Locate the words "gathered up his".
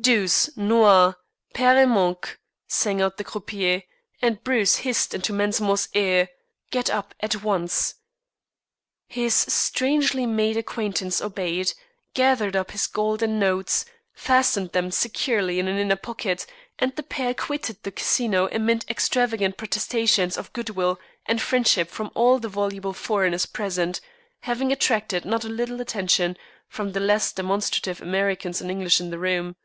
12.14-12.86